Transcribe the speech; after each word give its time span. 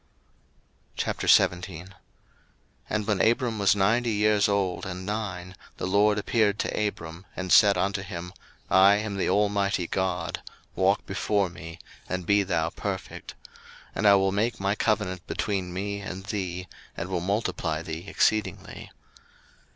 01:017:001 0.97 1.89
And 2.89 3.05
when 3.05 3.21
Abram 3.21 3.59
was 3.59 3.75
ninety 3.75 4.09
years 4.09 4.49
old 4.49 4.83
and 4.83 5.05
nine, 5.05 5.55
the 5.77 5.85
LORD 5.85 6.17
appeared 6.17 6.57
to 6.57 6.75
Abram, 6.87 7.27
and 7.35 7.51
said 7.53 7.77
unto 7.77 8.01
him, 8.01 8.33
I 8.67 8.95
am 8.95 9.15
the 9.17 9.29
Almighty 9.29 9.85
God; 9.85 10.41
walk 10.73 11.05
before 11.05 11.49
me, 11.51 11.77
and 12.09 12.25
be 12.25 12.41
thou 12.41 12.71
perfect. 12.71 13.35
01:017:002 13.45 13.45
And 13.93 14.07
I 14.07 14.15
will 14.15 14.31
make 14.31 14.59
my 14.59 14.73
covenant 14.73 15.27
between 15.27 15.71
me 15.71 15.99
and 16.01 16.23
thee, 16.25 16.67
and 16.97 17.07
will 17.07 17.21
multiply 17.21 17.83
thee 17.83 18.05
exceedingly. 18.07 18.89